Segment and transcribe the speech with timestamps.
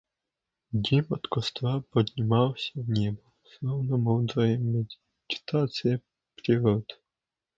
[0.85, 3.21] Дым от костра поднимался в небо,
[3.53, 6.01] словно мудрая медитация
[6.35, 6.95] природы.